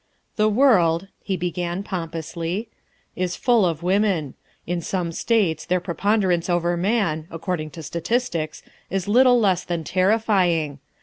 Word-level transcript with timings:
"The 0.35 0.49
world," 0.49 1.09
he 1.21 1.37
began 1.37 1.83
pompously," 1.83 2.69
is 3.25 3.35
full 3.35 3.67
of 3.67 3.83
women. 3.83 4.33
In 4.65 4.81
some 4.81 5.11
States 5.11 5.63
their 5.63 5.79
preponderance 5.79 6.49
over 6.49 6.75
man 6.75 7.27
(according 7.29 7.69
to 7.77 7.83
statistics) 7.83 8.63
is 8.89 9.07
little 9.07 9.39
less 9.39 9.63
than 9.63 9.83
terrifying. 9.83 10.79